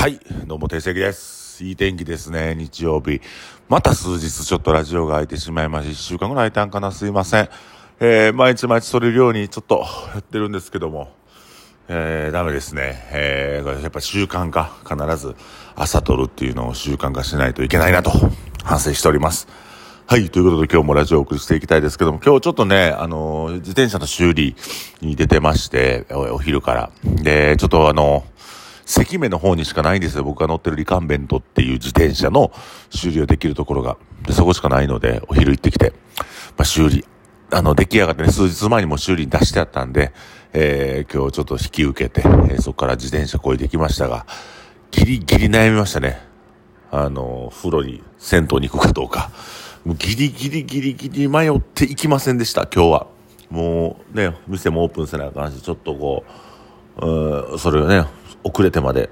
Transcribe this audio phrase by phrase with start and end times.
[0.00, 1.62] はい、どうも、定石です。
[1.62, 3.20] いい天気ですね、日曜日。
[3.68, 7.50] また数日ちょっとラジオが空いてしまいまして、一週間ぐらい空いたんかな、すいません。
[8.00, 9.84] えー、毎日毎日撮れるようにちょっと
[10.14, 11.12] やってるんですけども、
[11.88, 13.08] えー、ダメですね。
[13.12, 15.36] えー、やっぱ習慣化、必ず
[15.76, 18.10] 朝撮るっていうのを習慣化しないといけないなと
[18.64, 19.48] 反省しております。
[20.06, 20.30] はい。
[20.30, 24.56] ということで今日もラジオをお送りしていきたいですけども、今日ちょっとね、あのー、自転車の修理
[25.02, 26.90] に出てまして、おお昼から。
[27.04, 28.24] で、ちょっとあの
[28.90, 30.24] 関目の方にしかないんですよ。
[30.24, 32.50] 僕が乗ってるリカンベントっていう自転車の
[32.90, 33.96] 修理をできるところが。
[34.26, 35.92] で、そこしかないので、お昼行ってきて、
[36.56, 37.04] まあ、修理、
[37.52, 40.12] あの、出来上がってね、数日前にも修理に出してあったんで、
[40.52, 44.26] えー、今日ちょっと引き受けて、えーそこから自転車こいできましたが、
[44.90, 46.20] ギリギリ悩みましたね。
[46.90, 49.30] あの、風呂に、銭湯に行くかどうか。
[49.84, 53.06] もうギリギリギリギリ迷っていきませんでした、今日は。
[53.50, 56.49] もうね、店もオープンせなあかんし、ちょっとこう、
[57.00, 58.06] うーそれをね、
[58.44, 59.10] 遅れてまで。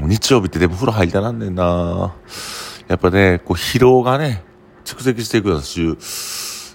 [0.00, 2.14] 日曜日ってでも風呂入りたなんねんな
[2.88, 4.42] やっぱね、こう疲労がね、
[4.84, 5.96] 蓄積していくような週、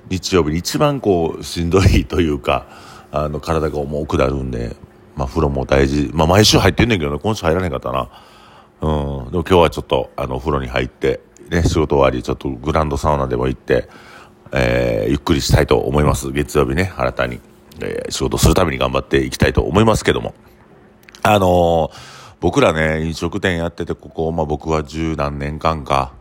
[0.09, 2.67] 日曜日に一番こう、しんどいというか、
[3.11, 4.75] あの、体が重くなるんで、
[5.15, 6.09] まあ風呂も大事。
[6.13, 8.09] まあ毎週入ってんねんけどね、今週入らへんかったな。
[8.81, 8.85] う
[9.27, 9.31] ん。
[9.31, 13.89] でも今日はちょっと、あの、風呂に入って、ね、仕事終わり、ちょっとグランドサウナでも行って、
[14.53, 16.31] えー、ゆっくりしたいと思います。
[16.31, 17.39] 月曜日ね、新たに、
[17.81, 20.33] えー仕事するために頑張っていきたいと思いますけども。
[21.23, 26.13] あのー僕らね、飲食店やってて、ここ、まあ僕は十何年間か、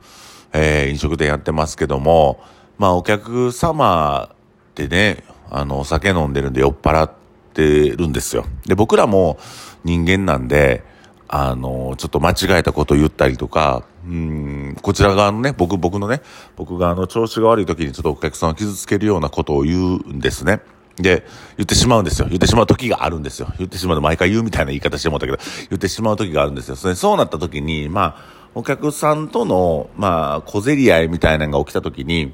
[0.53, 2.41] えー飲食店やってますけども、
[2.79, 4.37] まあお客様っ
[4.75, 7.13] てね、あの、お酒飲んでるんで酔っ払っ
[7.53, 8.47] てるんですよ。
[8.67, 9.39] で、僕らも
[9.85, 10.83] 人間なんで、
[11.29, 16.23] あの、ちょっと間違えたこと言ったりとか、うん、こちら側のね、僕、僕のね、
[16.55, 20.61] 僕があの、調子が悪い時にちょっとお客さんを傷つけるようなことを言うんですね。
[20.97, 22.29] で、言ってしまうんですよ。
[22.29, 23.49] 言ってしまう時があるんですよ。
[23.59, 25.39] 言ってしまうと毎回言うみたいな言い方してもらったけど、
[25.71, 26.77] 言ってしまう時があるんですよ。
[26.77, 32.33] それそうなった時に、まあ、お客さんとの、まあ、小競り合いみたいなのが起きた時に、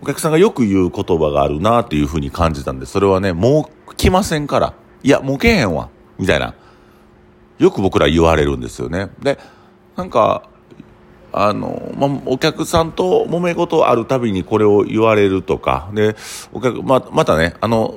[0.00, 4.74] お客さんがよく言う言葉があるなっていうふうに感じたんで、それはね、もう来ませんから。
[5.02, 5.88] いや、もう来へんわ。
[6.18, 6.54] みたいな。
[7.58, 9.08] よく僕ら言われるんですよね。
[9.20, 9.38] で、
[9.96, 10.48] なんか、
[11.38, 16.16] あの、まあ、お客さんと揉め事あるたびにこれを言われるとか、で、
[16.50, 17.96] お客、ま、またね、あの、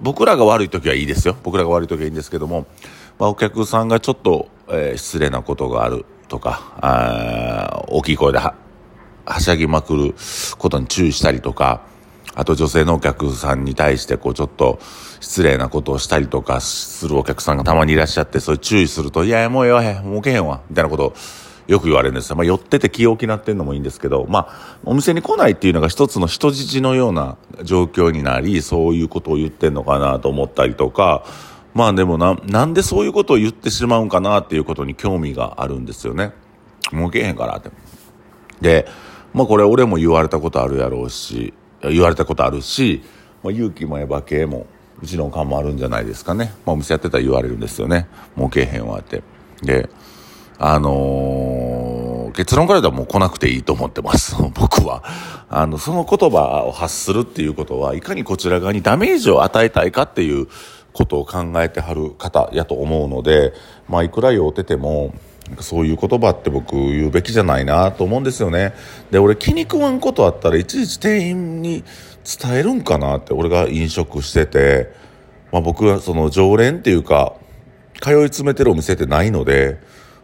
[0.00, 1.36] 僕らが悪い時はいいですよ。
[1.44, 2.66] 僕らが悪い時はいいんですけども、
[3.16, 8.54] まあ、お客さんがちょっと、えー失礼なことがあるとか、あ大きい声では、
[9.24, 10.14] はしゃぎまくる
[10.58, 11.82] ことに注意したりとか、
[12.34, 14.80] あと女性のお客さんに対してこうちょっと
[15.20, 21.14] 失礼なことをしたりとかするお客さんがたまにいらっしゃって、それ注意すると、いやもうええわへん、もうけへんわ、みたいなことを
[21.68, 22.36] よく言われるんですよ。
[22.36, 31.24] まあ寄ってて気を気なってんのもいいんですけど、まあお店に来ないっていうのが一つの人質のような状況になり、そういうことを言ってんのかなと思ったりとか、
[31.74, 36.32] まあでもな、なんでそういうことを言ってしまうんかなっていうことに興味があるんですよね。
[36.90, 37.70] もうけへんからって。
[38.62, 38.88] で、
[39.34, 41.52] まあこれ俺も言われたことあるやろうし、
[41.82, 43.02] 言われたことあるし、
[43.42, 44.66] まあ勇気もエヴァ系も、
[45.02, 46.54] うちのおかんもあるんじゃないですかね。
[46.64, 48.08] まあお店やってたら言われるんですよね。
[48.34, 49.22] もうけへんわって。
[49.62, 49.90] で、
[50.58, 51.37] あのー
[52.38, 54.36] 結論から言うともう来なくていいと思ってます。
[54.54, 55.02] 僕は。
[55.50, 60.46] あの、その言葉を発するっていうことは、いかにこちら側にダメージを与えたいかっていう
[60.92, 63.54] ことを考えてはる方やと思うので、
[63.88, 65.14] まあいくら酔うてても、
[65.58, 68.72] そういう言葉って僕言うべきじゃないなと思うんですよね。
[69.10, 71.82] で、俺気に食わんことあったらいちいち店員に
[72.40, 74.92] 伝えるんかなって、俺が飲食してて、
[75.50, 77.34] まあ僕はその常連っていうか、
[78.00, 79.80] 通い詰めてるお店ってないので、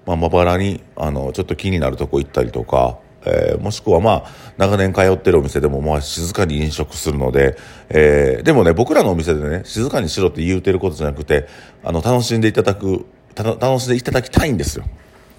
[0.07, 7.57] まあ、まばらに、あの、ちょっと気になるとこ行ったりとか、えーもしくはまあ、長年通ってるお店でもまあ、静かに飲食するので、
[7.89, 11.49] えーでもね、僕らのお店でね、静かにしろって言うてることじゃなくて、
[11.83, 14.85] あの、楽しんでいただく、た楽しんでいただきたいんですよ。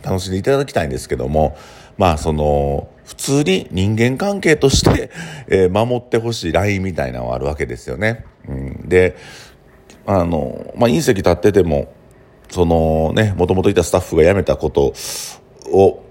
[0.04, 1.56] 楽しんでいただきたいんですけども、
[1.98, 5.12] まあ、その、普通に人間関係として、
[5.48, 8.26] えー守ってほしいラインみたいなのはあるわけですよね。
[8.48, 9.16] うん、で、
[10.08, 11.94] あの、まあ、隕石立ってても、
[12.50, 14.94] そのね、もともといたスタッフが辞めたこと
[15.72, 16.04] を、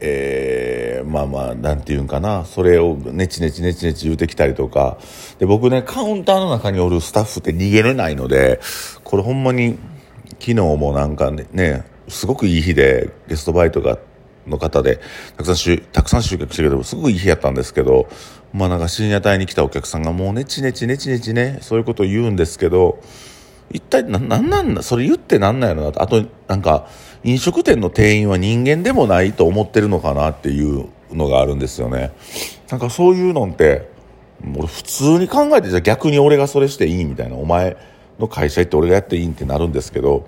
[0.00, 4.98] えーまあまあ、なんていうんかな、それをネチネチネチネチ言うてきたりとか、
[5.38, 8.60] で、僕ね、カウンターの中におるスタッフって逃げれないので、
[9.04, 9.78] これほんまに、
[10.38, 13.98] 昨日もなんかね、ねすごくいい日で、ゲストバイトが、
[14.46, 15.00] の方で、
[15.36, 18.08] たくさん集、たくさん集客してるけど、すごくいい日やったんですけど、
[18.52, 23.00] まあなんか深夜帯に来たお客さんがもうネチネチネチネチね、そういうことを言うんですけど、
[23.72, 24.82] 一体な、なんなんだ？
[24.82, 26.02] それ言ってなんなんやろなと。
[26.02, 26.86] あと、なんか、
[27.24, 32.12] 飲食店の店員は人間でもないと思ってるのかなっていうのがあるんですよね。
[32.70, 33.88] なんかそういうのって、
[34.56, 37.76] 俺普通に考えてじゃあ逆に俺がそれしていいみたいな、お前
[38.18, 40.26] の会社行って俺がやっていいってなるんですけど、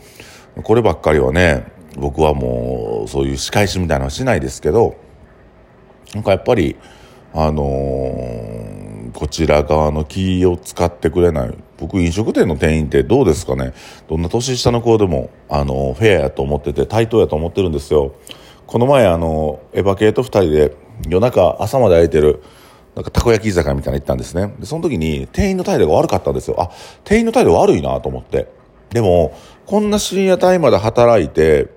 [0.63, 4.97] こればっかりはね、僕はもうそういう仕返しみたいなのはしないですけど
[6.15, 6.77] なんかやっぱり
[7.35, 8.62] あのー、
[9.13, 11.55] こちら側の気を使ってくれない。
[11.79, 13.73] 僕飲食店の店員ってどうですかね？
[14.09, 18.15] どんな年下の子でもあのフェアやと思ってて対等やと思ってるんですよ。
[18.67, 20.77] この前あのエヴァ系と2人で
[21.09, 22.43] 夜中朝まで空いてる
[22.95, 24.55] なんかたこ焼き居酒屋みたいなの行ったんですね。
[24.59, 26.61] でその時に店員の態度が悪かったんですよ。
[26.61, 26.71] あ
[27.05, 28.49] 店員の態度悪いなと思って。
[28.91, 29.37] でも
[29.67, 31.69] こんな深夜帯まで働いて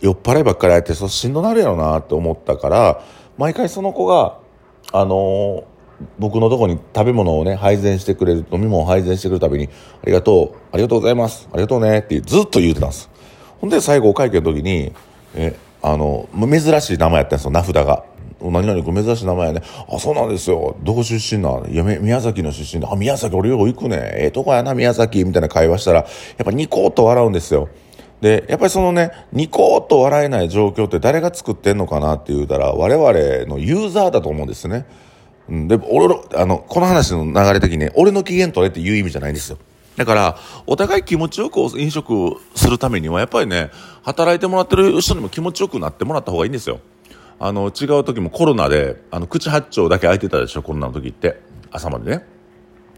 [0.00, 3.02] 酔っ払いばっかりやってそうしんどなるやろなって思ったから
[3.38, 4.38] 毎回その子が
[4.92, 5.64] あの
[6.18, 9.68] 僕のとこに食べ物をね配膳してくれる飲み物を配膳してくれるたびに
[10.02, 11.48] 「ありがとうありがとうございます。
[11.52, 13.10] ありがとうね」ってずっと言うてたんです。
[13.60, 14.92] ほんで最後会計の時に
[15.34, 18.04] えあの珍しい名前やったんですよ名札が
[18.40, 19.62] 「何々珍しい名前やね。
[19.88, 20.76] あそうなんですよ。
[20.82, 21.70] どこ出身なん？
[21.70, 23.96] いや宮崎の出身であ宮崎俺よう行くね。
[24.00, 26.04] ええとこやな宮崎」みたいな会話したらや
[26.42, 27.68] っぱニコッと笑うんですよ。
[28.20, 33.12] でやっぱりそのねニコッと笑えない状況って誰が作ってんのかなって言うたら我々
[33.46, 34.86] のユーザーだと思うんですね。
[35.48, 39.58] うん、で、俺の、あの、この話の流れ的に、ね、俺の機嫌取れっていう意味じゃないんですよ。
[39.96, 40.36] だから、
[40.66, 43.70] お互い気持ちよく飲食するためには、やっぱりね、
[44.02, 46.80] 働いてもらってる人にも気持ちよくなってもらった方がいいんですよ。
[47.38, 51.40] あの、違う時もコロナで、あの、口八丁だけ開いてたでしょ、コロナの時って。
[51.70, 52.24] 朝までね。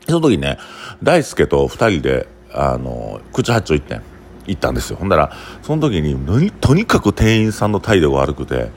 [0.08, 0.58] その時ね、
[1.02, 4.00] 大輔と二人で、あの、口八丁行って。
[4.46, 4.96] 行ったんですよ。
[4.96, 5.32] ほんだら、
[5.62, 8.70] その時に、とにかく店員さんの態度が悪くて、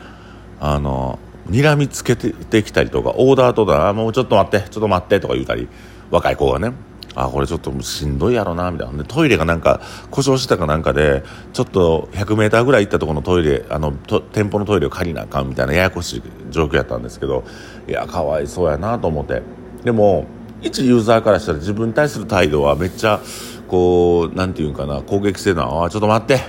[0.59, 5.67] あの、睨みつけてきたりとかオーダーとかもうちょっと待ってちょっと待ってとか言うたり
[6.11, 6.73] 若い子がね
[7.15, 9.03] あこれちょっとしんどいやろなみたいな。
[9.03, 9.81] トイレがなんか
[10.11, 11.23] 故障してたかなんかで
[11.53, 17.43] ちょっと 100m ぐらい行ったところのトイレあの店舗のトイレを借りなあかんみたいなややこしい状況やったんですけど
[17.87, 19.41] いやかわいそうやなと思って。
[19.83, 20.27] でも
[20.61, 23.21] 一ユーザーからしたら自分に対する態度はめっちゃ
[23.67, 26.41] こうなんていうかな攻撃性のあちょっと待って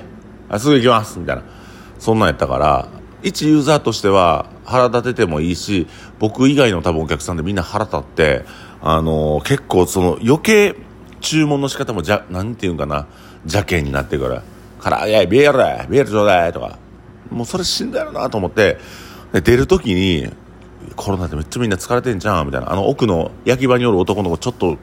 [0.48, 1.42] あすぐ行きますみたいな。
[1.98, 2.88] そんなんやったから
[3.22, 5.86] 一ユーザーとしては腹立ててもいいし
[6.18, 8.44] 僕以外の多分お客さんでみんな腹立って
[8.80, 10.76] あのー、結構その余計
[11.20, 13.06] 注文の仕方もじゃなんていうかな
[13.42, 14.30] 邪険になってくる。
[14.30, 14.42] から
[14.80, 16.78] 「からいやビールビールちょうだい」とか。
[17.30, 18.78] もうそれ死んだよなと思って
[19.32, 20.28] で出る時に
[20.96, 22.72] コロナでめっちゃみんな疲れてんじゃんみたいな。
[22.72, 24.76] あの奥の焼き場におる男の子ちょっと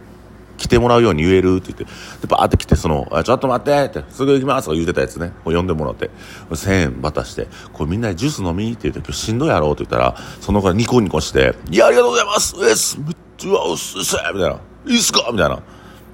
[0.58, 1.92] 来てもらうように言えるって言って、で、
[2.28, 6.10] バーって来て、その、ちょっと待ってって、すぐ行きますとか言うてたやつね、こう呼んでもらって、
[6.50, 14.60] 1000円渡して、これみんなでジュース飲みって言って、今日しんどいやろって言ったら、その子がニコニコして、いや、ありがとうございますえすめっちゃ、うっすみたいな。
[14.88, 15.30] いいっすか？
[15.32, 15.60] みたいな。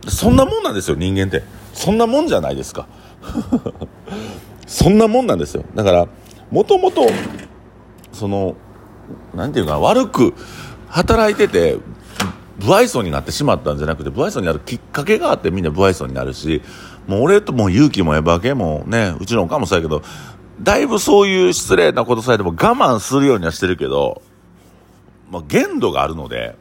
[0.10, 1.44] そんなもんなんですよ、人間って。
[1.74, 2.88] そんなもんじゃないですか。
[4.68, 5.64] そんなもんなんですよ。
[5.76, 6.08] だから、
[6.52, 7.08] もともと、
[8.12, 8.56] その、
[9.34, 10.34] なんていうか、悪く
[10.90, 11.78] 働いてて、
[12.60, 16.62] 不愛想になってしまったんじゃなくて不愛想になるきっかけがあってみんな不愛想になるし
[17.08, 20.04] もう俺とも勇気もエヴァ系もねうちのおかもそうやけど
[20.62, 24.22] だいぶそういう失礼なことさえても我慢するようにはしてるけど、
[25.32, 26.56] まあ、限度があるので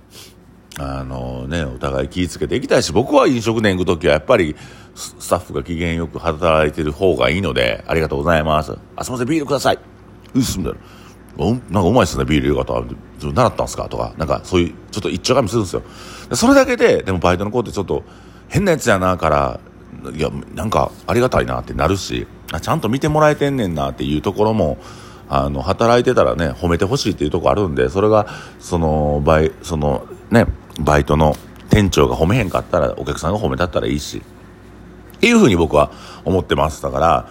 [0.79, 4.57] あのねお互い気ぃつけていきたいし僕は飲食店行く時はやっぱり
[4.95, 8.77] スタッフが機嫌よく働いてる方がいいのでありがとうございます。
[8.97, 9.79] あすいませんビールください。
[10.35, 10.75] うっすみたい
[11.37, 12.85] ななんかうまいっすねビール入れ方
[13.21, 13.89] 習ったんすか？
[13.89, 15.83] とかなんかそういうちょっと一丁紙するんですよ。
[16.35, 18.03] それだけででもバイトの子ってちょっと
[18.49, 19.61] 変なやつやなから
[20.15, 22.27] いやなんかありがたいなってなるし
[22.61, 24.79] ちゃんと見てもらえてんねんなっていうところも
[25.29, 28.27] あの働いてたらね褒めてほしいっていうところあるんでそれが
[28.59, 30.47] そのバイそのね
[30.81, 31.37] バイトの
[31.71, 34.23] 店長が褒めへんかったらお客さんが褒めたったらいいし。
[35.17, 35.93] っていうふうに僕は
[36.25, 37.29] 思ってますだから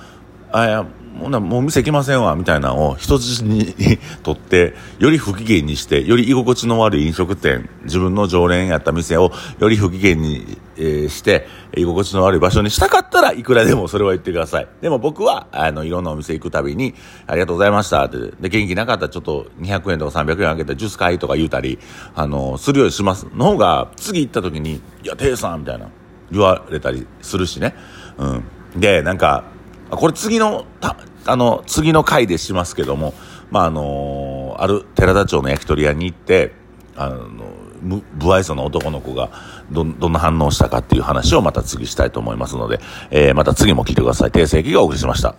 [0.54, 3.76] あやほなもう店行きませんわみたいなのを人質に
[4.24, 14.68] とってより不機嫌にしてより居心地の悪い飲食店自分の常連やった店をより不機嫌に、えー、して居心地の悪い場所にしたかったらいくらでもそれは言ってください。
[14.82, 16.96] でも僕はあのいろんなお店行くたびに
[17.28, 18.18] ありがとうございましたって。
[18.40, 21.80] で元気なかったらちょっと200円とか300円あげたジュース買いとか言うたり
[22.16, 23.28] あのするようにします。
[23.34, 25.88] の方が次行った時に「いやテイさん」みたいな
[26.32, 27.76] 言われたりするしね。
[28.18, 28.44] うん。
[28.76, 29.44] でなんか
[29.92, 33.14] これ次の、たあの、次の回でしますけども、
[33.52, 36.54] まあ、あのある寺田町の焼き鳥屋に行って、
[36.96, 37.52] あの、
[38.20, 39.30] 不愛想な男の子が
[39.72, 42.80] ど、どんな反応したかっていう話をまた次したいと思いますので、
[43.10, 44.30] えー、また次も聞いてください。
[44.30, 45.36] 訂正記がお送りしました。